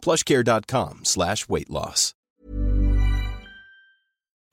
plushcare.com 0.00 1.00
slash 1.04 1.46
weight 1.48 1.68
loss. 1.68 2.14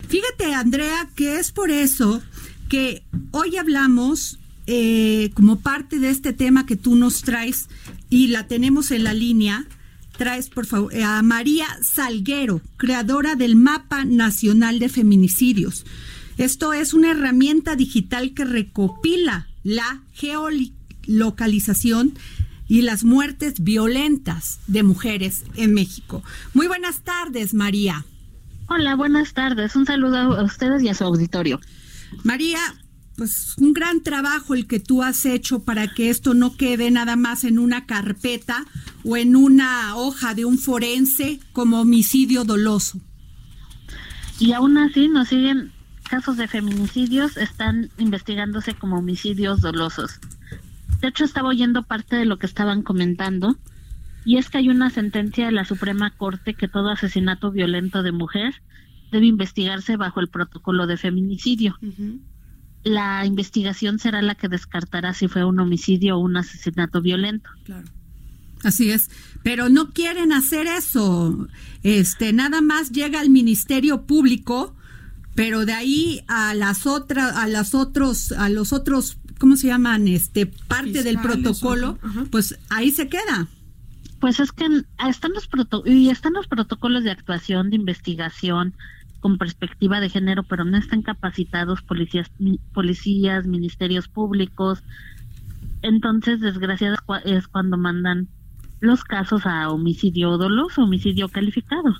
Fíjate, 0.08 0.54
Andrea, 0.54 1.10
que 1.16 1.38
es 1.38 1.52
por 1.52 1.70
eso 1.70 2.22
que 2.70 3.04
hoy 3.32 3.58
hablamos 3.58 4.40
eh, 4.66 5.32
como 5.34 5.60
parte 5.60 6.00
de 6.00 6.10
este 6.10 6.32
tema 6.34 6.66
que 6.66 6.78
tú 6.78 6.96
nos 6.96 7.24
traes 7.24 7.68
y 8.10 8.28
la 8.28 8.48
tenemos 8.48 8.92
en 8.92 9.04
la 9.04 9.14
línea. 9.14 9.66
Traes, 10.18 10.50
por 10.50 10.66
favor, 10.66 10.96
a 10.96 11.22
María 11.22 11.68
Salguero, 11.82 12.62
creadora 12.78 13.36
del 13.36 13.56
Mapa 13.56 14.06
Nacional 14.06 14.80
de 14.80 14.90
Feminicidios. 14.90 15.86
Esto 16.38 16.74
es 16.74 16.94
una 16.94 17.12
herramienta 17.12 17.76
digital 17.76 18.34
que 18.34 18.46
recopila 18.46 19.48
la 19.64 20.04
geolocalización 20.14 22.14
y 22.68 22.82
las 22.82 23.04
muertes 23.04 23.64
violentas 23.64 24.60
de 24.68 24.84
mujeres 24.84 25.44
en 25.56 25.74
México. 25.74 26.24
Muy 26.54 26.68
buenas 26.68 27.02
tardes, 27.02 27.54
María. 27.54 28.06
Hola, 28.68 28.96
buenas 28.96 29.34
tardes. 29.34 29.76
Un 29.76 29.86
saludo 29.86 30.18
a 30.18 30.44
ustedes 30.44 30.84
y 30.84 30.90
a 30.90 30.94
su 30.94 31.06
auditorio. 31.06 31.62
María, 32.24 32.60
pues 33.16 33.56
un 33.58 33.74
gran 33.74 34.04
trabajo 34.04 34.54
el 34.54 34.68
que 34.68 34.80
tú 34.80 35.02
has 35.02 35.26
hecho 35.26 35.64
para 35.64 35.88
que 35.88 36.10
esto 36.10 36.34
no 36.34 36.56
quede 36.58 36.92
nada 36.92 37.16
más 37.16 37.44
en 37.46 37.60
una 37.60 37.86
carpeta 37.86 38.66
o 39.04 39.18
en 39.18 39.36
una 39.36 39.96
hoja 39.96 40.34
de 40.34 40.46
un 40.46 40.58
forense 40.58 41.40
como 41.54 41.82
homicidio 41.82 42.44
doloso. 42.44 43.00
Y 44.40 44.52
aún 44.52 44.78
así 44.78 45.08
nos 45.08 45.30
siguen 45.30 45.72
casos 46.10 46.38
de 46.38 46.48
feminicidios 46.48 47.38
están 47.38 47.90
investigándose 47.98 48.74
como 48.74 48.98
homicidios 48.98 49.62
dolosos. 49.62 50.20
De 51.02 51.08
hecho, 51.10 51.26
estaba 51.26 51.50
oyendo 51.50 51.84
parte 51.84 52.16
de 52.16 52.26
lo 52.26 52.40
que 52.40 52.46
estaban 52.46 52.82
comentando, 52.82 53.58
y 54.26 54.38
es 54.38 54.50
que 54.50 54.58
hay 54.58 54.70
una 54.70 54.90
sentencia 54.90 55.46
de 55.46 55.52
la 55.52 55.66
Suprema 55.66 56.12
Corte 56.12 56.54
que 56.54 56.68
todo 56.68 56.90
asesinato 56.90 57.52
violento 57.52 58.04
de 58.04 58.12
mujer 58.12 58.56
debe 59.12 59.26
investigarse 59.26 59.96
bajo 59.96 60.20
el 60.20 60.28
protocolo 60.28 60.86
de 60.86 60.98
feminicidio. 60.98 61.78
La 62.84 63.26
investigación 63.26 64.00
será 64.00 64.22
la 64.22 64.36
que 64.36 64.50
descartará 64.50 65.14
si 65.14 65.28
fue 65.28 65.46
un 65.46 65.60
homicidio 65.60 66.18
o 66.18 66.20
un 66.20 66.36
asesinato 66.36 67.02
violento. 67.02 67.50
Claro. 67.64 67.88
Así 68.64 68.92
es, 68.92 69.10
pero 69.44 69.70
no 69.70 69.92
quieren 69.92 70.34
hacer 70.34 70.68
eso. 70.68 71.48
Este, 71.84 72.34
nada 72.34 72.60
más 72.62 72.92
llega 72.92 73.22
el 73.22 73.30
Ministerio 73.30 74.06
Público 74.06 74.76
pero 75.38 75.68
de 75.68 75.74
ahí 75.74 76.24
a 76.28 76.56
las 76.56 76.88
otras 76.88 77.36
a 77.36 77.48
las 77.48 77.76
otros 77.76 78.32
a 78.32 78.50
los 78.50 78.74
otros 78.74 79.20
cómo 79.38 79.56
se 79.56 79.68
llaman 79.68 80.08
este 80.08 80.46
parte 80.46 81.04
del 81.04 81.20
protocolo 81.20 81.98
pues 82.32 82.58
ahí 82.70 82.92
se 82.92 83.08
queda. 83.08 83.48
Pues 84.20 84.40
es 84.40 84.52
que 84.52 84.66
están 85.08 85.32
los 85.34 85.48
y 85.86 86.10
están 86.10 86.34
los 86.34 86.48
protocolos 86.48 87.04
de 87.04 87.12
actuación 87.12 87.70
de 87.70 87.76
investigación 87.76 88.74
con 89.20 89.38
perspectiva 89.38 90.00
de 90.00 90.10
género 90.10 90.44
pero 90.44 90.66
no 90.66 90.78
están 90.78 91.02
capacitados 91.02 91.82
policías 91.82 92.32
policías 92.74 93.46
ministerios 93.46 94.08
públicos. 94.08 94.84
Entonces 95.82 96.40
desgraciadamente 96.40 97.04
es 97.26 97.48
cuando 97.48 97.78
mandan 97.78 98.28
los 98.80 99.04
casos 99.04 99.46
a 99.46 99.70
homicidio 99.70 100.38
doloso 100.38 100.84
homicidio 100.84 101.30
calificado. 101.30 101.96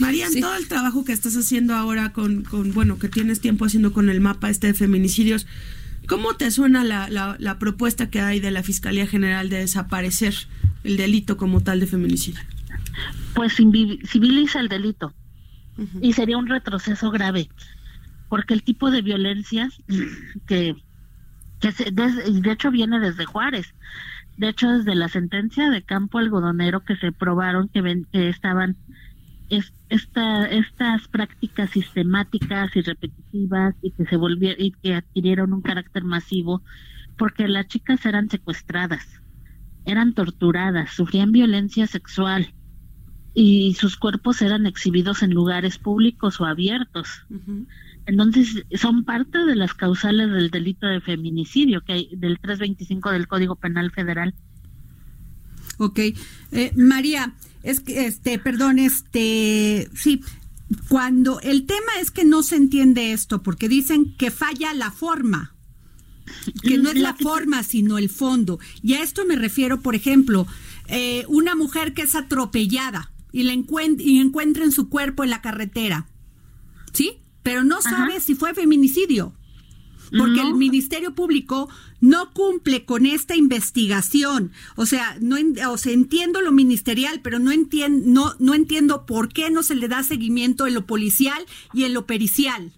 María, 0.00 0.26
todo 0.40 0.56
el 0.56 0.68
trabajo 0.68 1.04
que 1.04 1.12
estás 1.12 1.36
haciendo 1.36 1.74
ahora 1.74 2.12
con, 2.12 2.42
con, 2.42 2.72
bueno, 2.72 2.98
que 2.98 3.08
tienes 3.08 3.40
tiempo 3.40 3.64
haciendo 3.64 3.92
con 3.92 4.08
el 4.08 4.20
mapa 4.20 4.50
este 4.50 4.68
de 4.68 4.74
feminicidios, 4.74 5.46
¿cómo 6.08 6.34
te 6.34 6.50
suena 6.50 6.84
la, 6.84 7.08
la, 7.38 7.58
propuesta 7.58 8.10
que 8.10 8.20
hay 8.20 8.40
de 8.40 8.50
la 8.50 8.62
Fiscalía 8.62 9.06
General 9.06 9.48
de 9.48 9.58
desaparecer 9.58 10.34
el 10.84 10.96
delito 10.96 11.36
como 11.36 11.60
tal 11.60 11.80
de 11.80 11.86
feminicidio? 11.86 12.40
Pues 13.34 13.54
civiliza 13.54 14.60
el 14.60 14.68
delito. 14.68 15.12
Y 16.00 16.12
sería 16.12 16.36
un 16.36 16.48
retroceso 16.48 17.10
grave, 17.10 17.48
porque 18.28 18.52
el 18.52 18.62
tipo 18.62 18.90
de 18.90 19.00
violencia 19.00 19.70
que, 20.46 20.76
que 21.60 21.72
se, 21.72 21.90
de 21.90 22.52
hecho 22.52 22.70
viene 22.70 23.00
desde 23.00 23.24
Juárez, 23.24 23.74
de 24.36 24.50
hecho 24.50 24.68
desde 24.68 24.94
la 24.94 25.08
sentencia 25.08 25.70
de 25.70 25.82
campo 25.82 26.18
algodonero 26.18 26.80
que 26.80 26.96
se 26.96 27.10
probaron 27.10 27.68
que, 27.68 27.80
ven, 27.80 28.06
que 28.12 28.28
estaban 28.28 28.76
es, 29.48 29.72
esta, 29.92 30.46
estas 30.46 31.06
prácticas 31.08 31.70
sistemáticas 31.70 32.74
y 32.74 32.80
repetitivas 32.80 33.74
y 33.82 33.90
que 33.90 34.06
se 34.06 34.16
volvieron 34.16 34.64
y 34.64 34.72
que 34.72 34.94
adquirieron 34.94 35.52
un 35.52 35.60
carácter 35.60 36.02
masivo 36.02 36.62
porque 37.18 37.46
las 37.46 37.68
chicas 37.68 38.04
eran 38.06 38.30
secuestradas, 38.30 39.06
eran 39.84 40.14
torturadas, 40.14 40.90
sufrían 40.92 41.30
violencia 41.30 41.86
sexual 41.86 42.54
y 43.34 43.74
sus 43.74 43.98
cuerpos 43.98 44.40
eran 44.40 44.64
exhibidos 44.64 45.22
en 45.22 45.34
lugares 45.34 45.76
públicos 45.76 46.40
o 46.40 46.46
abiertos. 46.46 47.26
Entonces, 48.06 48.64
son 48.74 49.04
parte 49.04 49.44
de 49.44 49.56
las 49.56 49.74
causales 49.74 50.30
del 50.30 50.50
delito 50.50 50.86
de 50.86 51.02
feminicidio 51.02 51.82
que 51.82 51.92
hay 51.92 52.08
del 52.16 52.38
325 52.38 53.10
del 53.10 53.28
Código 53.28 53.56
Penal 53.56 53.90
Federal. 53.90 54.34
Ok. 55.78 55.98
Eh, 55.98 56.72
María, 56.76 57.34
es 57.62 57.80
que, 57.80 58.06
este, 58.06 58.38
perdón, 58.38 58.78
este, 58.78 59.88
sí, 59.94 60.22
cuando 60.88 61.40
el 61.40 61.66
tema 61.66 61.92
es 62.00 62.10
que 62.10 62.24
no 62.24 62.42
se 62.42 62.56
entiende 62.56 63.12
esto, 63.12 63.42
porque 63.42 63.68
dicen 63.68 64.14
que 64.16 64.30
falla 64.30 64.72
la 64.74 64.90
forma, 64.90 65.54
que 66.62 66.78
no 66.78 66.90
es 66.90 66.98
la 66.98 67.14
forma, 67.14 67.62
sino 67.62 67.98
el 67.98 68.08
fondo. 68.08 68.58
Y 68.82 68.94
a 68.94 69.02
esto 69.02 69.24
me 69.24 69.36
refiero, 69.36 69.80
por 69.80 69.94
ejemplo, 69.94 70.46
eh, 70.88 71.24
una 71.28 71.54
mujer 71.54 71.94
que 71.94 72.02
es 72.02 72.14
atropellada 72.14 73.12
y, 73.32 73.44
le 73.44 73.64
y 73.98 74.18
encuentra 74.18 74.64
en 74.64 74.72
su 74.72 74.88
cuerpo 74.88 75.24
en 75.24 75.30
la 75.30 75.42
carretera, 75.42 76.06
¿sí? 76.92 77.18
Pero 77.42 77.64
no 77.64 77.82
sabe 77.82 78.20
si 78.20 78.34
fue 78.34 78.54
feminicidio 78.54 79.34
porque 80.16 80.40
el 80.40 80.54
Ministerio 80.54 81.14
Público 81.14 81.68
no 82.00 82.32
cumple 82.32 82.84
con 82.84 83.06
esta 83.06 83.36
investigación. 83.36 84.52
O 84.76 84.86
sea, 84.86 85.16
no 85.20 85.36
o 85.70 85.78
sea, 85.78 85.92
entiendo 85.92 86.40
lo 86.40 86.52
ministerial, 86.52 87.20
pero 87.22 87.38
no 87.38 87.52
entiendo 87.52 88.02
no 88.06 88.34
no 88.38 88.54
entiendo 88.54 89.06
por 89.06 89.28
qué 89.28 89.50
no 89.50 89.62
se 89.62 89.74
le 89.74 89.88
da 89.88 90.02
seguimiento 90.02 90.66
en 90.66 90.74
lo 90.74 90.86
policial 90.86 91.42
y 91.72 91.84
en 91.84 91.94
lo 91.94 92.06
pericial. 92.06 92.72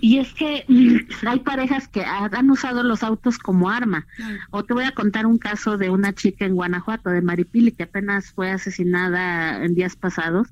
Y 0.00 0.18
es 0.18 0.32
que 0.32 0.64
hay 1.26 1.40
parejas 1.40 1.88
que 1.88 2.04
han 2.04 2.50
usado 2.50 2.82
los 2.82 3.02
autos 3.02 3.38
como 3.38 3.70
arma. 3.70 4.06
O 4.50 4.64
te 4.64 4.74
voy 4.74 4.84
a 4.84 4.92
contar 4.92 5.26
un 5.26 5.38
caso 5.38 5.76
de 5.76 5.90
una 5.90 6.14
chica 6.14 6.44
en 6.44 6.54
Guanajuato, 6.54 7.10
de 7.10 7.22
Maripili, 7.22 7.72
que 7.72 7.84
apenas 7.84 8.32
fue 8.32 8.50
asesinada 8.50 9.64
en 9.64 9.74
días 9.74 9.96
pasados 9.96 10.48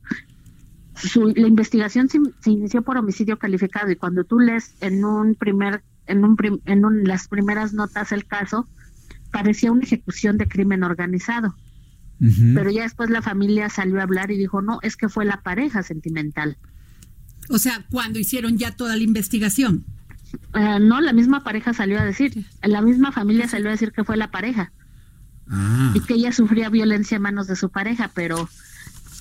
la 1.14 1.46
investigación 1.46 2.08
se, 2.08 2.18
inició 2.50 2.82
por 2.82 2.96
homicidio 2.96 3.38
calificado 3.38 3.90
y 3.90 3.96
cuando 3.96 4.24
tú 4.24 4.40
lees 4.40 4.74
en 4.80 5.04
un 5.04 5.34
primer 5.34 5.82
en 6.06 6.24
un 6.24 6.36
en 6.64 7.04
las 7.04 7.28
primeras 7.28 7.72
notas 7.72 8.12
el 8.12 8.24
caso 8.24 8.66
parecía 9.32 9.72
una 9.72 9.82
ejecución 9.82 10.38
de 10.38 10.48
crimen 10.48 10.82
organizado. 10.82 11.54
Pero 12.54 12.70
ya 12.70 12.84
después 12.84 13.10
la 13.10 13.20
familia 13.20 13.68
salió 13.68 14.00
a 14.00 14.04
hablar 14.04 14.30
y 14.30 14.38
dijo 14.38 14.62
no 14.62 14.78
es 14.82 14.96
que 14.96 15.10
fue 15.10 15.26
la 15.26 15.42
pareja 15.42 15.82
sentimental 15.82 16.56
o 17.50 17.58
sea 17.58 17.84
cuando 17.90 18.18
hicieron 18.18 18.56
ya 18.56 18.74
toda 18.74 18.96
la 18.96 19.02
investigación. 19.02 19.84
Eh, 20.54 20.78
no 20.80 21.00
la 21.00 21.12
misma 21.12 21.44
pareja 21.44 21.74
salió 21.74 22.00
a 22.00 22.04
decir 22.04 22.46
la 22.62 22.80
misma 22.80 23.12
familia 23.12 23.48
salió 23.48 23.68
a 23.68 23.72
decir 23.72 23.92
que 23.92 24.04
fue 24.04 24.16
la 24.16 24.30
pareja. 24.30 24.72
Ah. 25.48 25.92
y 25.94 26.00
que 26.00 26.14
ella 26.14 26.32
sufría 26.32 26.68
violencia 26.70 27.14
en 27.14 27.22
manos 27.22 27.46
de 27.46 27.54
su 27.54 27.68
pareja 27.68 28.10
pero 28.12 28.48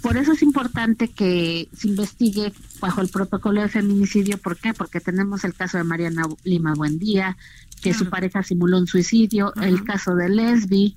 por 0.05 0.17
eso 0.17 0.33
es 0.33 0.43
importante 0.43 1.07
que 1.07 1.67
se 1.75 1.87
investigue 1.87 2.53
bajo 2.79 3.01
el 3.01 3.09
protocolo 3.09 3.63
de 3.63 3.69
feminicidio. 3.69 4.37
¿Por 4.37 4.55
qué? 4.55 4.71
Porque 4.71 4.99
tenemos 4.99 5.43
el 5.43 5.55
caso 5.55 5.79
de 5.79 5.83
Mariana 5.83 6.27
Lima 6.43 6.75
Buendía, 6.75 7.35
que 7.81 7.91
su 7.95 8.07
pareja 8.07 8.43
simuló 8.43 8.77
un 8.77 8.85
suicidio, 8.85 9.51
el 9.55 9.83
caso 9.83 10.13
de 10.13 10.29
Lesbi, 10.29 10.95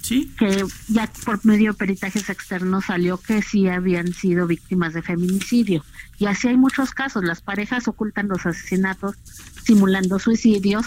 ¿Sí? 0.00 0.32
que 0.38 0.64
ya 0.86 1.10
por 1.24 1.44
medio 1.44 1.72
de 1.72 1.78
peritajes 1.78 2.30
externos 2.30 2.84
salió 2.84 3.16
que 3.16 3.42
sí 3.42 3.66
habían 3.66 4.12
sido 4.12 4.46
víctimas 4.46 4.94
de 4.94 5.02
feminicidio. 5.02 5.84
Y 6.20 6.26
así 6.26 6.46
hay 6.46 6.56
muchos 6.56 6.92
casos. 6.92 7.24
Las 7.24 7.40
parejas 7.40 7.88
ocultan 7.88 8.28
los 8.28 8.46
asesinatos 8.46 9.16
simulando 9.64 10.20
suicidios, 10.20 10.86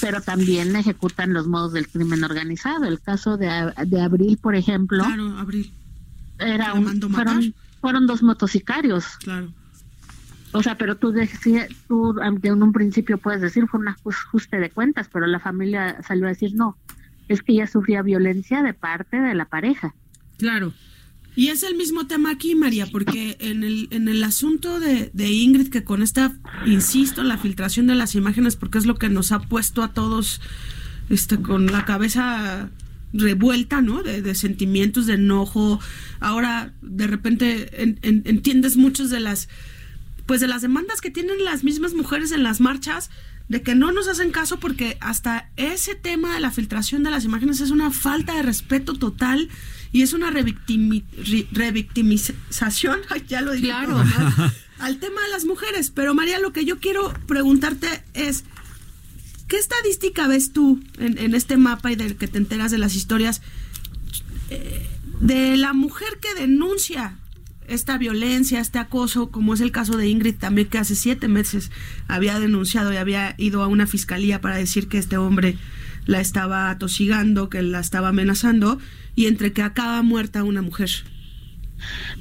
pero 0.00 0.20
también 0.20 0.74
ejecutan 0.74 1.32
los 1.32 1.46
modos 1.46 1.74
del 1.74 1.86
crimen 1.86 2.24
organizado. 2.24 2.86
El 2.86 3.00
caso 3.00 3.36
de, 3.36 3.72
de 3.86 4.00
Abril, 4.00 4.36
por 4.36 4.56
ejemplo. 4.56 5.04
Claro, 5.04 5.38
Abril 5.38 5.72
era 6.40 6.74
un, 6.74 7.00
fueron, 7.00 7.54
fueron 7.80 8.06
dos 8.06 8.22
motocicarios. 8.22 9.04
Claro. 9.22 9.52
O 10.52 10.62
sea, 10.62 10.76
pero 10.76 10.96
tú 10.96 11.12
decías, 11.12 11.68
tú 11.86 12.16
en 12.20 12.62
un 12.62 12.72
principio 12.72 13.18
puedes 13.18 13.40
decir 13.40 13.68
fue 13.68 13.80
un 13.80 13.88
ajuste 13.88 14.58
de 14.58 14.70
cuentas, 14.70 15.08
pero 15.12 15.26
la 15.26 15.38
familia 15.38 16.02
salió 16.02 16.26
a 16.26 16.30
decir 16.30 16.54
no, 16.54 16.76
es 17.28 17.42
que 17.42 17.52
ella 17.52 17.68
sufría 17.68 18.02
violencia 18.02 18.62
de 18.62 18.74
parte 18.74 19.20
de 19.20 19.34
la 19.34 19.44
pareja. 19.44 19.94
Claro. 20.38 20.72
Y 21.36 21.48
es 21.48 21.62
el 21.62 21.76
mismo 21.76 22.08
tema 22.08 22.32
aquí, 22.32 22.56
María, 22.56 22.86
porque 22.90 23.36
en 23.38 23.62
el, 23.62 23.86
en 23.92 24.08
el 24.08 24.24
asunto 24.24 24.80
de, 24.80 25.10
de 25.14 25.30
Ingrid, 25.30 25.68
que 25.68 25.84
con 25.84 26.02
esta, 26.02 26.32
insisto, 26.66 27.22
la 27.22 27.38
filtración 27.38 27.86
de 27.86 27.94
las 27.94 28.16
imágenes, 28.16 28.56
porque 28.56 28.78
es 28.78 28.86
lo 28.86 28.96
que 28.96 29.08
nos 29.08 29.30
ha 29.30 29.38
puesto 29.38 29.84
a 29.84 29.92
todos 29.92 30.40
este, 31.08 31.40
con 31.40 31.66
la 31.66 31.84
cabeza 31.84 32.70
revuelta, 33.12 33.82
¿no? 33.82 34.02
De, 34.02 34.34
sentimientos, 34.34 35.06
de 35.06 35.14
enojo. 35.14 35.80
Ahora, 36.20 36.72
de 36.82 37.06
repente, 37.06 37.96
entiendes 38.02 38.76
muchas 38.76 39.10
de 39.10 39.20
las 39.20 39.48
pues 40.26 40.40
de 40.40 40.46
las 40.46 40.62
demandas 40.62 41.00
que 41.00 41.10
tienen 41.10 41.44
las 41.44 41.64
mismas 41.64 41.92
mujeres 41.92 42.30
en 42.30 42.44
las 42.44 42.60
marchas, 42.60 43.10
de 43.48 43.62
que 43.62 43.74
no 43.74 43.90
nos 43.90 44.06
hacen 44.06 44.30
caso 44.30 44.60
porque 44.60 44.96
hasta 45.00 45.50
ese 45.56 45.96
tema 45.96 46.34
de 46.34 46.38
la 46.38 46.52
filtración 46.52 47.02
de 47.02 47.10
las 47.10 47.24
imágenes 47.24 47.60
es 47.60 47.72
una 47.72 47.90
falta 47.90 48.36
de 48.36 48.42
respeto 48.42 48.94
total 48.94 49.48
y 49.90 50.02
es 50.02 50.12
una 50.12 50.30
revictimización, 50.30 53.00
ya 53.26 53.40
lo 53.40 53.50
dije, 53.50 53.66
claro. 53.66 54.04
al 54.78 54.98
tema 54.98 55.20
de 55.22 55.30
las 55.30 55.46
mujeres. 55.46 55.90
Pero 55.90 56.14
María, 56.14 56.38
lo 56.38 56.52
que 56.52 56.64
yo 56.64 56.78
quiero 56.78 57.12
preguntarte 57.26 57.88
es, 58.14 58.44
¿qué 59.50 59.58
estadística 59.58 60.28
ves 60.28 60.52
tú 60.52 60.80
en, 60.98 61.34
este 61.34 61.56
mapa 61.56 61.90
y 61.90 61.96
del 61.96 62.16
que 62.16 62.28
te 62.28 62.38
enteras 62.38 62.70
de 62.70 62.78
las 62.78 62.94
historias 62.94 63.42
eh, 64.48 64.86
de 65.20 65.56
la 65.56 65.72
mujer 65.72 66.18
que 66.20 66.40
denuncia 66.40 67.16
esta 67.66 67.98
violencia, 67.98 68.60
este 68.60 68.78
acoso, 68.78 69.30
como 69.30 69.54
es 69.54 69.60
el 69.60 69.72
caso 69.72 69.96
de 69.96 70.08
Ingrid 70.08 70.36
también, 70.36 70.68
que 70.68 70.78
hace 70.78 70.94
siete 70.94 71.26
meses 71.26 71.72
había 72.06 72.38
denunciado 72.38 72.92
y 72.92 72.96
había 72.96 73.34
ido 73.38 73.62
a 73.62 73.66
una 73.66 73.88
fiscalía 73.88 74.40
para 74.40 74.56
decir 74.56 74.88
que 74.88 74.98
este 74.98 75.16
hombre 75.16 75.58
la 76.06 76.20
estaba 76.20 76.70
atosigando, 76.70 77.50
que 77.50 77.62
la 77.62 77.80
estaba 77.80 78.08
amenazando, 78.08 78.78
y 79.16 79.26
entre 79.26 79.52
que 79.52 79.62
acaba 79.62 80.02
muerta 80.02 80.44
una 80.44 80.62
mujer. 80.62 80.90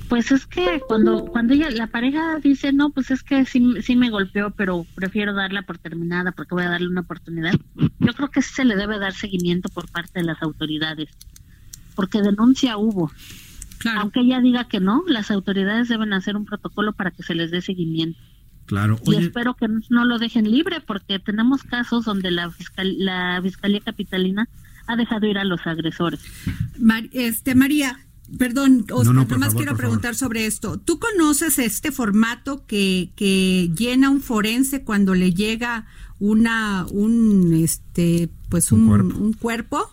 Pues 0.07 0.31
es 0.31 0.45
que 0.45 0.81
cuando 0.87 1.25
cuando 1.25 1.53
ella 1.53 1.69
la 1.69 1.87
pareja 1.87 2.39
dice 2.41 2.73
no, 2.73 2.89
pues 2.89 3.11
es 3.11 3.23
que 3.23 3.45
sí, 3.45 3.75
sí 3.81 3.95
me 3.95 4.09
golpeó, 4.09 4.51
pero 4.51 4.85
prefiero 4.95 5.33
darla 5.33 5.61
por 5.63 5.77
terminada 5.77 6.31
porque 6.31 6.55
voy 6.55 6.63
a 6.63 6.69
darle 6.69 6.87
una 6.87 7.01
oportunidad. 7.01 7.53
Yo 7.99 8.13
creo 8.13 8.29
que 8.29 8.41
se 8.41 8.65
le 8.65 8.75
debe 8.75 8.99
dar 8.99 9.13
seguimiento 9.13 9.69
por 9.69 9.89
parte 9.89 10.19
de 10.19 10.25
las 10.25 10.41
autoridades, 10.41 11.09
porque 11.95 12.21
denuncia 12.21 12.77
hubo. 12.77 13.11
Aunque 13.95 14.21
ella 14.21 14.41
diga 14.41 14.67
que 14.67 14.79
no, 14.79 15.03
las 15.07 15.31
autoridades 15.31 15.87
deben 15.87 16.11
hacer 16.11 16.35
un 16.35 16.45
protocolo 16.45 16.91
para 16.93 17.11
que 17.11 17.23
se 17.23 17.33
les 17.33 17.49
dé 17.49 17.61
seguimiento. 17.61 18.19
Claro. 18.65 18.99
Y 19.05 19.15
espero 19.15 19.55
que 19.55 19.67
no 19.89 20.05
lo 20.05 20.19
dejen 20.19 20.51
libre 20.51 20.79
porque 20.79 21.17
tenemos 21.17 21.63
casos 21.63 22.05
donde 22.05 22.29
la, 22.29 22.53
la 22.77 23.39
Fiscalía 23.41 23.79
Capitalina 23.79 24.47
ha 24.85 24.95
dejado 24.95 25.27
ir 25.27 25.37
a 25.37 25.43
los 25.43 25.65
agresores. 25.65 26.19
este 27.11 27.55
María, 27.55 27.99
perdón, 28.37 28.85
Oscar, 28.91 29.13
no, 29.13 29.37
más 29.37 29.55
quiero 29.55 29.75
preguntar 29.75 30.15
sobre 30.15 30.45
esto. 30.45 30.77
¿Tú 30.77 30.99
conoces 30.99 31.59
este 31.59 31.91
formato 31.91 32.65
que, 32.65 33.11
que 33.15 33.71
llena 33.75 34.09
un 34.09 34.21
forense 34.21 34.83
cuando 34.83 35.15
le 35.15 35.33
llega 35.33 35.85
una 36.19 36.85
un 36.91 37.53
este 37.53 38.29
pues 38.49 38.71
un, 38.71 38.89
un 38.89 39.33
cuerpo? 39.33 39.89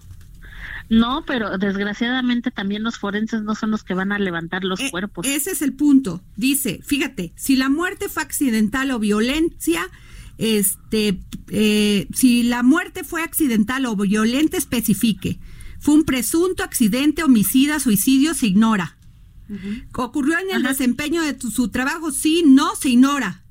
No, 0.88 1.24
pero 1.26 1.58
desgraciadamente 1.58 2.50
también 2.50 2.82
los 2.82 2.98
forenses 2.98 3.42
no 3.42 3.54
son 3.54 3.70
los 3.70 3.82
que 3.82 3.94
van 3.94 4.12
a 4.12 4.18
levantar 4.18 4.62
los 4.62 4.80
eh, 4.80 4.90
cuerpos. 4.90 5.26
Ese 5.26 5.50
es 5.50 5.62
el 5.62 5.72
punto. 5.72 6.22
Dice, 6.36 6.80
fíjate, 6.84 7.32
si 7.34 7.56
la 7.56 7.68
muerte 7.68 8.08
fue 8.08 8.22
accidental 8.22 8.92
o 8.92 8.98
violencia, 8.98 9.88
este, 10.38 11.20
eh, 11.48 12.06
si 12.14 12.44
la 12.44 12.62
muerte 12.62 13.02
fue 13.02 13.22
accidental 13.22 13.86
o 13.86 13.96
violenta, 13.96 14.56
especifique. 14.56 15.38
Fue 15.80 15.94
un 15.94 16.04
presunto 16.04 16.62
accidente, 16.62 17.22
homicida, 17.22 17.80
suicidio, 17.80 18.34
se 18.34 18.46
ignora. 18.46 18.96
¿Ocurrió 19.94 20.38
en 20.38 20.50
el 20.50 20.62
desempeño 20.62 21.22
de 21.22 21.38
su 21.38 21.68
trabajo? 21.68 22.10
Sí, 22.10 22.42
no, 22.44 22.74
se 22.74 22.90
ignora. 22.90 23.44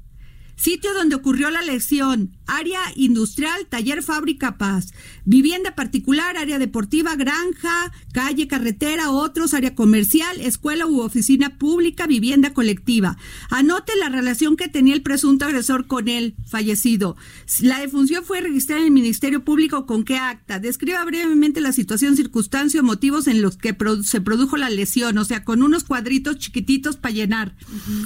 Sitio 0.55 0.93
donde 0.93 1.15
ocurrió 1.15 1.49
la 1.49 1.61
lesión, 1.61 2.34
área 2.47 2.79
industrial, 2.95 3.67
taller, 3.69 4.03
fábrica, 4.03 4.57
paz. 4.57 4.93
Vivienda 5.25 5.75
particular, 5.75 6.37
área 6.37 6.59
deportiva, 6.59 7.15
granja, 7.15 7.91
calle, 8.13 8.47
carretera, 8.47 9.11
otros, 9.11 9.53
área 9.53 9.75
comercial, 9.75 10.39
escuela 10.39 10.85
u 10.85 11.01
oficina 11.01 11.57
pública, 11.57 12.07
vivienda 12.07 12.53
colectiva. 12.53 13.17
Anote 13.49 13.95
la 13.95 14.09
relación 14.09 14.55
que 14.55 14.67
tenía 14.67 14.93
el 14.93 15.01
presunto 15.01 15.45
agresor 15.45 15.87
con 15.87 16.07
el 16.07 16.35
fallecido. 16.47 17.17
La 17.61 17.79
defunción 17.79 18.23
fue 18.23 18.41
registrada 18.41 18.81
en 18.81 18.87
el 18.87 18.93
Ministerio 18.93 19.43
Público 19.43 19.85
con 19.85 20.03
qué 20.03 20.17
acta. 20.17 20.59
Describa 20.59 21.03
brevemente 21.05 21.61
la 21.61 21.71
situación, 21.71 22.15
circunstancia 22.15 22.81
o 22.81 22.83
motivos 22.83 23.27
en 23.27 23.41
los 23.41 23.57
que 23.57 23.75
se 24.03 24.21
produjo 24.21 24.57
la 24.57 24.69
lesión, 24.69 25.17
o 25.17 25.25
sea, 25.25 25.43
con 25.43 25.63
unos 25.63 25.83
cuadritos 25.83 26.37
chiquititos 26.37 26.97
para 26.97 27.13
llenar. 27.13 27.55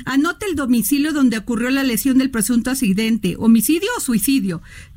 Anote 0.06 0.46
el 0.46 0.56
domicilio 0.56 1.14
donde 1.14 1.38
ocurrió 1.38 1.70
la 1.70 1.84
lesión 1.84 2.18
del 2.18 2.32
presunto 2.32 2.72
accidente, 2.72 3.36
homicidio 3.38 3.90
o 3.98 4.02
suicidio, 4.02 4.29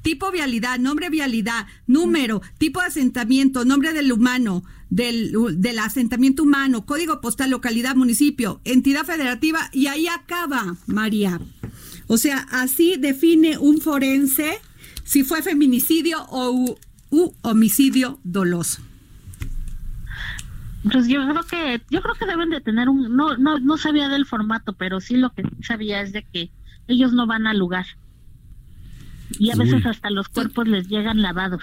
tipo 0.03 0.31
vialidad, 0.31 0.79
nombre 0.79 1.11
vialidad, 1.11 1.67
número, 1.87 2.43
tipo 2.59 2.81
de 2.81 2.87
asentamiento, 2.87 3.65
nombre 3.65 3.93
del 3.93 4.13
humano, 4.13 4.65
del, 4.91 5.33
del 5.57 5.79
asentamiento 5.79 6.43
humano, 6.43 6.85
código 6.85 7.21
postal, 7.21 7.51
localidad, 7.51 7.95
municipio, 7.97 8.61
entidad 8.65 9.05
federativa 9.05 9.71
y 9.73 9.87
ahí 9.87 10.07
acaba, 10.07 10.77
María. 10.87 11.41
O 12.09 12.19
sea, 12.19 12.47
así 12.51 12.97
define 12.99 13.59
un 13.59 13.81
forense 13.81 14.59
si 15.05 15.25
fue 15.25 15.43
feminicidio 15.43 16.19
o 16.29 16.77
u, 17.11 17.35
homicidio 17.43 18.19
doloso. 18.25 18.83
Pues 20.91 21.07
yo 21.07 21.21
creo 21.29 21.45
que 21.45 21.83
yo 21.91 22.03
creo 22.03 22.15
que 22.15 22.27
deben 22.27 22.51
de 22.51 22.61
tener 22.61 22.89
un 22.89 23.15
no 23.15 23.37
no 23.37 23.61
no 23.61 23.77
sabía 23.77 24.09
del 24.09 24.27
formato, 24.27 24.73
pero 24.73 25.01
sí 25.01 25.17
lo 25.17 25.31
que 25.33 25.45
sabía 25.63 26.03
es 26.03 26.13
de 26.13 26.25
que 26.25 26.51
ellos 26.89 27.13
no 27.13 27.27
van 27.27 27.47
al 27.47 27.59
lugar. 27.59 27.87
Y 29.39 29.51
a 29.51 29.57
veces 29.57 29.85
hasta 29.87 30.11
los 30.11 30.29
cuerpos 30.29 30.69
les 30.69 30.89
llegan 30.89 31.23
lavados. 31.23 31.63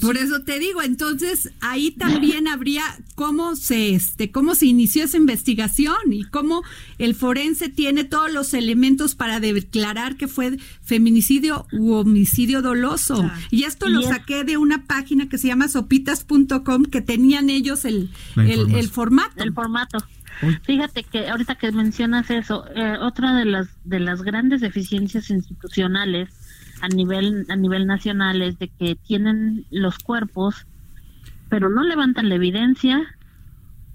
Por 0.00 0.16
eso 0.16 0.42
te 0.42 0.58
digo, 0.58 0.82
entonces 0.82 1.52
ahí 1.60 1.90
también 1.98 2.48
habría 2.48 2.82
cómo 3.14 3.56
se 3.56 3.94
este 3.94 4.30
cómo 4.30 4.54
se 4.54 4.66
inició 4.66 5.04
esa 5.04 5.16
investigación 5.16 5.96
y 6.10 6.24
cómo 6.24 6.62
el 6.98 7.14
forense 7.14 7.68
tiene 7.68 8.04
todos 8.04 8.32
los 8.32 8.54
elementos 8.54 9.14
para 9.14 9.40
declarar 9.40 10.16
que 10.16 10.28
fue 10.28 10.58
feminicidio 10.82 11.66
u 11.72 11.92
homicidio 11.92 12.62
doloso. 12.62 13.30
Y 13.50 13.64
esto 13.64 13.88
lo 13.88 14.02
saqué 14.02 14.44
de 14.44 14.56
una 14.56 14.84
página 14.84 15.28
que 15.28 15.38
se 15.38 15.48
llama 15.48 15.68
sopitas.com 15.68 16.84
que 16.84 17.00
tenían 17.00 17.50
ellos 17.50 17.84
el, 17.84 18.10
el, 18.36 18.88
formato. 18.88 19.42
El 19.42 19.52
formato. 19.52 19.98
Fíjate 20.64 21.02
que 21.04 21.28
ahorita 21.28 21.54
que 21.54 21.72
mencionas 21.72 22.30
eso, 22.30 22.64
eh, 22.74 22.96
otra 23.00 23.34
de 23.34 23.46
las 23.46 23.68
de 23.84 24.00
las 24.00 24.22
grandes 24.22 24.60
deficiencias 24.60 25.30
institucionales 25.30 26.28
a 26.80 26.88
nivel 26.88 27.46
a 27.48 27.56
nivel 27.56 27.86
nacional 27.86 28.42
es 28.42 28.58
de 28.58 28.68
que 28.68 28.96
tienen 28.96 29.66
los 29.70 29.98
cuerpos, 29.98 30.66
pero 31.48 31.68
no 31.68 31.82
levantan 31.82 32.28
la 32.28 32.34
evidencia, 32.34 33.02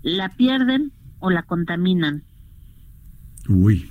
la 0.02 0.30
pierden 0.30 0.92
o 1.20 1.30
la 1.30 1.44
contaminan. 1.44 2.24
Uy. 3.48 3.90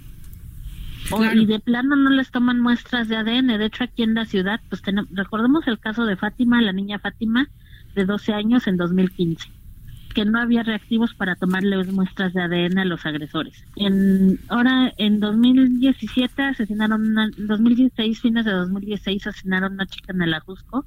O, 1.10 1.24
Y 1.24 1.46
de 1.46 1.60
plano 1.60 1.96
no 1.96 2.10
les 2.10 2.30
toman 2.30 2.60
muestras 2.60 3.08
de 3.08 3.16
ADN. 3.16 3.46
De 3.46 3.64
hecho, 3.64 3.84
aquí 3.84 4.02
en 4.02 4.14
la 4.14 4.26
ciudad, 4.26 4.60
pues 4.68 4.82
tenemos, 4.82 5.10
recordemos 5.12 5.66
el 5.66 5.78
caso 5.78 6.04
de 6.04 6.16
Fátima, 6.16 6.60
la 6.60 6.72
niña 6.72 6.98
Fátima, 6.98 7.48
de 7.94 8.04
12 8.04 8.32
años 8.32 8.66
en 8.66 8.76
2015 8.76 9.59
que 10.14 10.24
no 10.24 10.40
había 10.40 10.62
reactivos 10.62 11.14
para 11.14 11.36
tomarle 11.36 11.84
muestras 11.84 12.32
de 12.32 12.42
ADN 12.42 12.78
a 12.78 12.84
los 12.84 13.06
agresores. 13.06 13.64
En 13.76 14.38
ahora 14.48 14.92
en 14.96 15.20
2017 15.20 16.42
asesinaron 16.42 17.02
una, 17.02 17.30
2016 17.36 18.20
fines 18.20 18.44
de 18.44 18.52
2016 18.52 19.26
asesinaron 19.28 19.74
una 19.74 19.86
chica 19.86 20.12
en 20.12 20.22
el 20.22 20.34
Ajusco. 20.34 20.84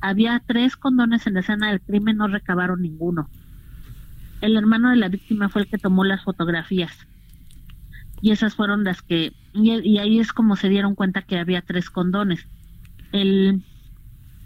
Había 0.00 0.42
tres 0.46 0.76
condones 0.76 1.26
en 1.26 1.34
la 1.34 1.40
escena 1.40 1.70
del 1.70 1.80
crimen, 1.80 2.18
no 2.18 2.28
recabaron 2.28 2.82
ninguno. 2.82 3.28
El 4.40 4.56
hermano 4.56 4.90
de 4.90 4.96
la 4.96 5.08
víctima 5.08 5.48
fue 5.48 5.62
el 5.62 5.68
que 5.68 5.78
tomó 5.78 6.04
las 6.04 6.22
fotografías. 6.22 7.06
Y 8.22 8.32
esas 8.32 8.54
fueron 8.54 8.84
las 8.84 9.02
que 9.02 9.32
y 9.52 9.98
ahí 9.98 10.20
es 10.20 10.32
como 10.32 10.54
se 10.56 10.68
dieron 10.68 10.94
cuenta 10.94 11.22
que 11.22 11.38
había 11.38 11.62
tres 11.62 11.90
condones. 11.90 12.46
El 13.12 13.64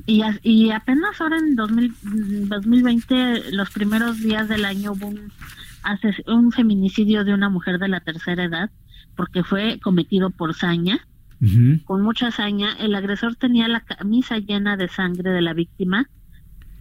y, 0.07 0.23
y 0.43 0.71
apenas 0.71 1.21
ahora 1.21 1.39
en 1.39 1.57
2020, 1.57 3.53
los 3.53 3.71
primeros 3.71 4.21
días 4.21 4.49
del 4.49 4.65
año, 4.65 4.93
hubo 4.93 5.07
un, 5.09 5.33
un 6.27 6.53
feminicidio 6.53 7.25
de 7.25 7.35
una 7.35 7.49
mujer 7.49 7.79
de 7.79 7.89
la 7.89 8.01
tercera 8.01 8.45
edad, 8.45 8.71
porque 9.17 9.43
fue 9.43 9.79
cometido 9.81 10.31
por 10.31 10.55
saña, 10.55 11.07
con 11.85 12.03
mucha 12.03 12.31
saña. 12.31 12.75
El 12.79 12.95
agresor 12.95 13.37
tenía 13.37 13.69
la 13.69 13.81
camisa 13.81 14.39
llena 14.39 14.77
de 14.79 14.89
sangre 14.89 15.31
de 15.31 15.43
la 15.43 15.53
víctima 15.53 16.09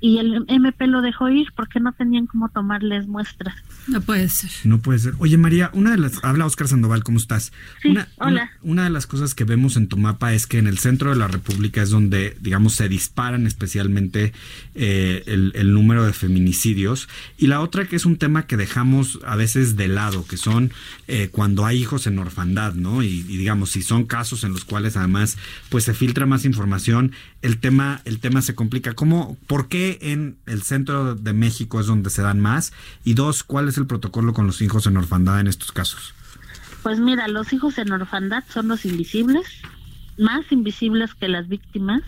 y 0.03 0.17
el 0.17 0.43
MP 0.50 0.86
lo 0.88 1.01
dejó 1.01 1.29
ir 1.29 1.53
porque 1.55 1.79
no 1.79 1.93
tenían 1.93 2.27
cómo 2.27 2.50
tomarles 2.50 3.07
muestras. 3.07 3.55
No 3.88 4.01
puede 4.01 4.27
ser. 4.27 4.51
No 4.65 4.79
puede 4.79 5.00
ser. 5.00 5.13
Oye, 5.17 5.38
María, 5.38 5.69
una 5.72 5.91
de 5.91 5.98
las. 5.98 6.22
Habla 6.25 6.45
Oscar 6.45 6.67
Sandoval, 6.67 7.05
¿cómo 7.05 7.17
estás? 7.17 7.53
Sí, 7.81 7.88
una, 7.88 8.10
hola. 8.17 8.51
Una, 8.62 8.72
una 8.74 8.83
de 8.83 8.89
las 8.89 9.07
cosas 9.07 9.33
que 9.33 9.45
vemos 9.45 9.77
en 9.77 9.88
tu 9.88 9.95
mapa 9.95 10.33
es 10.33 10.45
que 10.45 10.57
en 10.57 10.67
el 10.67 10.77
centro 10.77 11.12
de 11.12 11.15
la 11.15 11.29
República 11.29 11.81
es 11.81 11.89
donde, 11.89 12.36
digamos, 12.41 12.74
se 12.74 12.89
disparan 12.89 13.48
especialmente 13.48 14.33
eh, 14.75 15.24
el, 15.25 15.53
el 15.55 15.74
número 15.74 16.05
de 16.05 16.12
feminicidios. 16.12 17.07
Y 17.38 17.48
la 17.48 17.62
otra 17.62 17.86
que 17.86 17.95
es 17.95 18.05
un 18.05 18.17
tema 18.17 18.45
que 18.45 18.57
dejamos 18.57 19.19
a 19.25 19.38
veces 19.38 19.77
de 19.77 19.88
lado, 19.88 20.25
que 20.27 20.36
son 20.36 20.74
eh, 21.07 21.29
cuando 21.31 21.65
hay 21.65 21.81
hijos 21.81 22.07
en 22.07 22.19
orfandad, 22.19 22.74
¿no? 22.74 23.03
Y, 23.03 23.07
y 23.07 23.38
digamos, 23.38 23.69
si 23.69 23.81
son 23.81 24.03
casos 24.03 24.43
en 24.43 24.51
los 24.51 24.65
cuales 24.65 24.98
además 24.98 25.38
pues 25.69 25.86
se 25.86 25.93
filtra 25.93 26.25
más 26.25 26.43
información, 26.43 27.13
el 27.41 27.60
tema, 27.60 28.01
el 28.03 28.19
tema 28.19 28.41
se 28.41 28.53
complica. 28.53 28.95
¿Cómo, 28.95 29.38
por 29.48 29.69
qué 29.69 29.92
en 30.01 30.38
el 30.45 30.62
centro 30.63 31.15
de 31.15 31.33
México 31.33 31.79
es 31.79 31.88
donde 31.88 32.09
se 32.09 32.21
dan 32.21 32.39
más? 32.39 32.73
Y 33.03 33.13
dos, 33.13 33.43
¿cuál 33.43 33.67
es 33.67 33.77
el 33.77 33.88
protocolo 33.88 34.33
con 34.33 34.47
los 34.47 34.62
hijos 34.62 34.88
en 34.88 34.97
orfandad 34.97 35.39
en 35.39 35.47
estos 35.47 35.71
casos? 35.71 36.13
Pues 36.81 37.00
mira, 37.00 37.27
los 37.27 37.53
hijos 37.53 37.77
en 37.77 37.91
orfandad 37.91 38.43
son 38.50 38.67
los 38.67 38.85
invisibles, 38.85 39.45
más 40.17 40.51
invisibles 40.51 41.13
que 41.15 41.27
las 41.29 41.47
víctimas. 41.47 42.01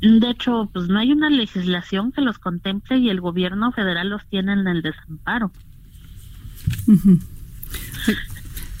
De 0.00 0.30
hecho, 0.30 0.68
pues 0.72 0.88
no 0.88 0.98
hay 0.98 1.12
una 1.12 1.28
legislación 1.30 2.10
que 2.10 2.22
los 2.22 2.38
contemple 2.38 2.98
y 2.98 3.10
el 3.10 3.20
gobierno 3.20 3.70
federal 3.72 4.08
los 4.08 4.26
tiene 4.28 4.52
en 4.54 4.66
el 4.66 4.82
desamparo. 4.82 5.52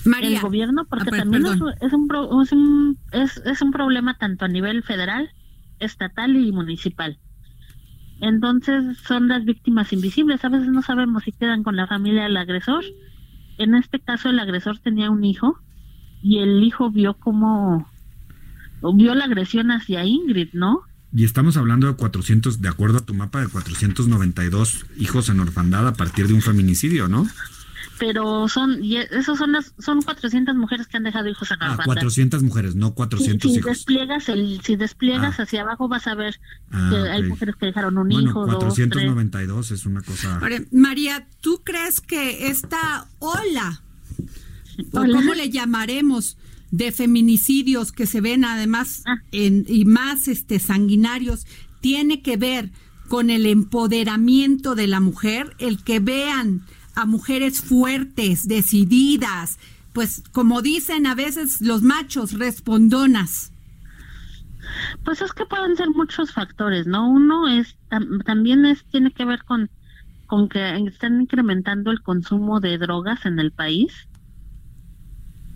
María. 0.04 0.36
el 0.36 0.40
gobierno 0.40 0.86
porque 0.86 1.10
Ah, 1.12 1.16
también 1.18 1.44
es, 1.44 1.92
un, 1.92 2.08
pro- 2.08 2.42
es, 2.42 2.52
un, 2.52 2.98
es, 3.12 3.36
es 3.44 3.60
un 3.62 3.70
problema 3.70 4.16
tanto 4.16 4.46
a 4.46 4.48
nivel 4.48 4.82
federal, 4.82 5.30
estatal 5.78 6.36
y 6.36 6.52
municipal. 6.52 7.18
Entonces 8.20 8.98
son 9.06 9.28
las 9.28 9.44
víctimas 9.44 9.92
invisibles. 9.92 10.44
A 10.44 10.48
veces 10.48 10.68
no 10.68 10.82
sabemos 10.82 11.24
si 11.24 11.32
quedan 11.32 11.62
con 11.62 11.76
la 11.76 11.86
familia 11.86 12.24
del 12.24 12.36
agresor. 12.36 12.84
En 13.58 13.74
este 13.74 14.00
caso 14.00 14.30
el 14.30 14.38
agresor 14.38 14.78
tenía 14.78 15.10
un 15.10 15.24
hijo 15.24 15.58
y 16.22 16.38
el 16.38 16.62
hijo 16.62 16.90
vio 16.90 17.14
como 17.14 17.90
vio 18.94 19.14
la 19.14 19.24
agresión 19.24 19.70
hacia 19.70 20.04
Ingrid, 20.04 20.50
¿no? 20.52 20.82
Y 21.12 21.24
estamos 21.24 21.56
hablando 21.56 21.88
de 21.88 21.94
400, 21.94 22.62
de 22.62 22.68
acuerdo 22.68 22.98
a 22.98 23.04
tu 23.04 23.14
mapa, 23.14 23.40
de 23.40 23.48
492 23.48 24.86
hijos 24.96 25.28
en 25.28 25.40
orfandad 25.40 25.88
a 25.88 25.94
partir 25.94 26.28
de 26.28 26.34
un 26.34 26.40
feminicidio, 26.40 27.08
¿no? 27.08 27.26
Pero 27.98 28.48
son 28.48 28.82
y 28.84 28.96
esos 28.96 29.38
son 29.38 29.52
las 29.52 29.74
son 29.78 30.02
400 30.02 30.54
mujeres 30.56 30.86
que 30.86 30.96
han 30.96 31.02
dejado 31.04 31.28
hijos 31.28 31.50
en 31.50 31.58
Ah, 31.60 31.70
orfandad. 31.72 31.84
400 31.86 32.42
mujeres, 32.42 32.74
no 32.74 32.88
Si, 32.88 32.94
400 32.94 33.50
si 33.52 33.58
hijos. 33.58 33.70
despliegas 33.70 34.28
el 34.28 34.60
si 34.62 34.76
despliegas 34.76 35.38
Ah. 35.38 35.42
hacia 35.42 35.62
abajo 35.62 35.88
vas 35.88 36.06
a 36.06 36.14
ver 36.14 36.40
Ah, 36.70 36.88
que 36.90 36.96
hay 37.10 37.22
mujeres 37.24 37.56
que 37.56 37.66
dejaron 37.66 37.98
un 37.98 38.08
Bueno, 38.08 38.30
hijo, 38.30 38.46
dos, 38.46 38.74
tres. 38.74 38.88
492 38.88 39.70
es 39.70 39.86
una 39.86 40.02
cosa... 40.02 40.38
Ahora, 40.38 40.60
María, 40.72 41.26
¿tú 41.40 41.60
crees 41.64 42.00
que 42.00 42.48
esta 42.48 43.06
ola, 43.18 43.82
o 44.92 45.00
Hola. 45.00 45.16
cómo 45.18 45.34
le 45.34 45.50
llamaremos, 45.50 46.36
de 46.70 46.92
feminicidios 46.92 47.90
que 47.92 48.06
se 48.06 48.20
ven 48.20 48.44
además 48.44 49.02
Ah. 49.06 49.16
en, 49.32 49.64
y 49.68 49.84
más 49.84 50.28
este 50.28 50.58
sanguinarios, 50.60 51.46
tiene 51.80 52.22
que 52.22 52.36
ver 52.36 52.70
con 53.08 53.28
el 53.30 53.44
empoderamiento 53.46 54.76
de 54.76 54.86
la 54.86 55.00
mujer, 55.00 55.56
el 55.58 55.82
que 55.82 55.98
vean 55.98 56.62
a 57.00 57.06
mujeres 57.06 57.60
fuertes, 57.60 58.46
decididas, 58.48 59.58
pues 59.92 60.22
como 60.32 60.62
dicen 60.62 61.06
a 61.06 61.14
veces 61.14 61.60
los 61.60 61.82
machos, 61.82 62.32
respondonas. 62.38 63.52
Pues 65.04 65.20
es 65.22 65.32
que 65.32 65.46
pueden 65.46 65.76
ser 65.76 65.90
muchos 65.90 66.32
factores, 66.32 66.86
¿no? 66.86 67.08
Uno 67.10 67.48
es 67.48 67.76
tam- 67.90 68.22
también 68.24 68.64
es 68.66 68.84
tiene 68.84 69.10
que 69.12 69.24
ver 69.24 69.44
con 69.44 69.68
con 70.26 70.48
que 70.48 70.76
están 70.86 71.20
incrementando 71.22 71.90
el 71.90 72.02
consumo 72.02 72.60
de 72.60 72.78
drogas 72.78 73.26
en 73.26 73.40
el 73.40 73.50
país. 73.50 73.92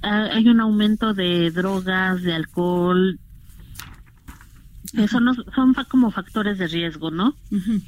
Ah, 0.03 0.29
hay 0.33 0.49
un 0.49 0.61
aumento 0.61 1.15
de 1.15 1.53
drogas, 1.53 2.23
de 2.23 2.35
alcohol, 2.35 3.21
que 4.93 5.07
son, 5.07 5.27
los- 5.27 5.45
son 5.55 5.75
como 5.89 6.11
factores 6.11 6.59
de 6.59 6.67
riesgo, 6.67 7.13
¿no? 7.13 7.37
Ujú. 7.53 7.81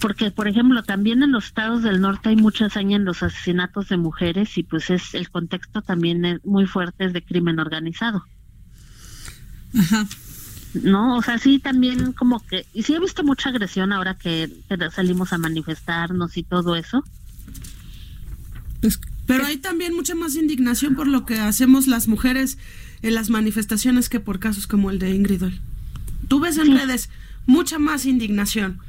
Porque, 0.00 0.30
por 0.30 0.46
ejemplo, 0.46 0.82
también 0.82 1.22
en 1.22 1.32
los 1.32 1.46
estados 1.46 1.82
del 1.82 2.00
norte 2.00 2.28
hay 2.28 2.36
mucha 2.36 2.66
hazaña 2.66 2.96
en 2.96 3.04
los 3.04 3.22
asesinatos 3.22 3.88
de 3.88 3.96
mujeres 3.96 4.56
y 4.58 4.62
pues 4.62 4.90
es 4.90 5.14
el 5.14 5.30
contexto 5.30 5.82
también 5.82 6.24
es 6.24 6.44
muy 6.44 6.66
fuerte 6.66 7.06
es 7.06 7.12
de 7.12 7.22
crimen 7.22 7.58
organizado. 7.58 8.24
Ajá. 9.78 10.06
No, 10.82 11.16
o 11.16 11.22
sea, 11.22 11.38
sí 11.38 11.58
también 11.58 12.12
como 12.12 12.44
que, 12.46 12.66
y 12.74 12.82
sí 12.82 12.94
he 12.94 13.00
visto 13.00 13.24
mucha 13.24 13.48
agresión 13.48 13.92
ahora 13.92 14.18
que, 14.18 14.50
que 14.68 14.90
salimos 14.90 15.32
a 15.32 15.38
manifestarnos 15.38 16.36
y 16.36 16.42
todo 16.42 16.76
eso. 16.76 17.02
Pues, 18.80 19.00
Pero 19.26 19.46
hay 19.46 19.56
también 19.56 19.94
mucha 19.94 20.14
más 20.14 20.36
indignación 20.36 20.94
por 20.94 21.06
lo 21.06 21.24
que 21.24 21.40
hacemos 21.40 21.86
las 21.86 22.08
mujeres 22.08 22.58
en 23.02 23.14
las 23.14 23.30
manifestaciones 23.30 24.08
que 24.08 24.20
por 24.20 24.38
casos 24.38 24.66
como 24.66 24.90
el 24.90 24.98
de 24.98 25.14
Ingrid. 25.14 25.44
Ol. 25.44 25.60
Tú 26.28 26.40
ves 26.40 26.58
en 26.58 26.76
redes 26.76 27.08
mucha 27.46 27.78
más 27.78 28.04
indignación 28.04 28.80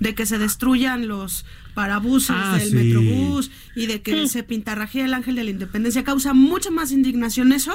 de 0.00 0.14
que 0.14 0.26
se 0.26 0.38
destruyan 0.38 1.08
los 1.08 1.44
parabuses 1.74 2.30
Ah, 2.38 2.56
del 2.58 2.68
sí. 2.70 2.74
metrobús 2.74 3.50
y 3.74 3.86
de 3.86 4.02
que 4.02 4.12
Sí. 4.12 4.28
se 4.28 4.42
pintarrajee 4.42 5.04
el 5.04 5.14
ángel 5.14 5.34
de 5.36 5.44
la 5.44 5.50
independencia. 5.50 6.04
Causa 6.04 6.34
mucha 6.34 6.70
más 6.70 6.92
indignación 6.92 7.52
eso 7.52 7.72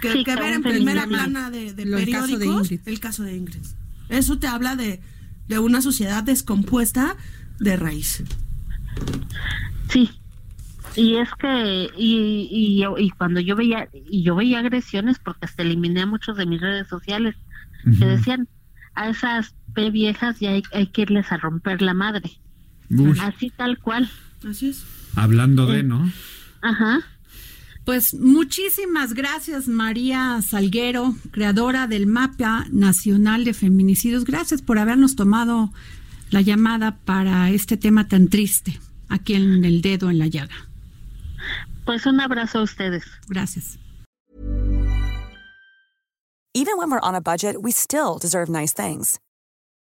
que, 0.00 0.12
Sí, 0.12 0.18
que 0.24 0.34
que 0.34 0.40
ver 0.40 0.52
en 0.54 0.62
primera 0.62 1.06
plana 1.06 1.50
de, 1.50 1.72
de 1.74 1.84
Lo- 1.84 1.98
el 1.98 2.10
caso 2.10 2.26
de 2.28 2.38
periódicos 2.38 2.86
el 2.86 3.00
caso 3.00 3.22
de 3.22 3.36
Ingrid. 3.36 3.64
Eso 4.08 4.38
te 4.38 4.46
habla 4.46 4.76
de, 4.76 5.00
de 5.48 5.58
una 5.58 5.80
sociedad 5.82 6.22
descompuesta 6.22 7.16
de 7.60 7.76
raíz. 7.76 8.22
Sí. 9.90 10.10
Y 10.96 11.16
es 11.16 11.28
que, 11.40 11.88
y, 11.96 12.48
y, 12.50 12.80
yo- 12.80 12.96
y 12.98 13.10
cuando 13.10 13.40
yo 13.40 13.56
veía, 13.56 13.88
y 13.92 14.22
yo 14.22 14.36
veía 14.36 14.60
agresiones, 14.60 15.18
porque 15.18 15.46
hasta 15.46 15.62
eliminé 15.62 16.02
a 16.02 16.06
muchos 16.06 16.36
de 16.36 16.46
mis 16.46 16.60
redes 16.60 16.86
sociales, 16.88 17.34
que 17.98 18.04
decían, 18.06 18.48
a 18.94 19.08
esas 19.10 19.54
Viejas 19.74 20.38
ya 20.40 20.50
hay, 20.50 20.62
hay 20.72 20.86
que 20.86 21.02
irles 21.02 21.30
a 21.32 21.36
romper 21.36 21.82
la 21.82 21.94
madre. 21.94 22.30
Uy, 22.90 23.18
Así 23.20 23.50
tal 23.50 23.78
cual. 23.78 24.10
Así 24.48 24.68
es. 24.70 24.84
hablando 25.16 25.66
de, 25.66 25.82
¿no? 25.82 26.10
Ajá. 26.62 27.00
Pues 27.84 28.14
muchísimas 28.14 29.12
gracias 29.12 29.68
María 29.68 30.40
Salguero, 30.40 31.14
creadora 31.32 31.86
del 31.86 32.06
Mapa 32.06 32.66
Nacional 32.70 33.44
de 33.44 33.52
Feminicidios. 33.52 34.24
Gracias 34.24 34.62
por 34.62 34.78
habernos 34.78 35.16
tomado 35.16 35.70
la 36.30 36.40
llamada 36.40 36.96
para 37.04 37.50
este 37.50 37.76
tema 37.76 38.08
tan 38.08 38.28
triste 38.28 38.80
aquí 39.08 39.34
en 39.34 39.64
el 39.64 39.82
dedo 39.82 40.08
en 40.08 40.18
la 40.18 40.28
llaga. 40.28 40.54
Pues 41.84 42.06
un 42.06 42.20
abrazo 42.20 42.60
a 42.60 42.62
ustedes. 42.62 43.04
Gracias. 43.28 43.78
Even 46.54 46.78
when 46.78 46.88
we're 46.90 47.00
on 47.02 47.14
a 47.14 47.20
budget, 47.20 47.56
we 47.60 47.72
still 47.72 48.18
deserve 48.18 48.48
nice 48.48 48.72
things. 48.72 49.18